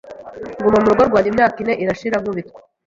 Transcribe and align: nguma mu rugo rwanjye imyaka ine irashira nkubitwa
nguma 0.59 0.77
mu 0.83 0.89
rugo 0.91 1.03
rwanjye 1.09 1.29
imyaka 1.31 1.57
ine 1.63 1.73
irashira 1.83 2.15
nkubitwa 2.21 2.59